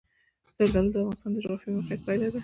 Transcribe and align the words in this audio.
زردالو 0.55 0.89
د 0.93 0.95
افغانستان 1.01 1.31
د 1.33 1.37
جغرافیایي 1.43 1.75
موقیعت 1.77 2.01
پایله 2.05 2.27
ده. 2.33 2.39